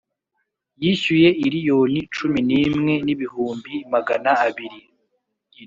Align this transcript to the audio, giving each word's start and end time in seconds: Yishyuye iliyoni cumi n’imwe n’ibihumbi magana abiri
Yishyuye 0.83 1.29
iliyoni 1.45 1.99
cumi 2.15 2.39
n’imwe 2.47 2.93
n’ibihumbi 3.05 3.73
magana 3.93 4.29
abiri 4.47 4.79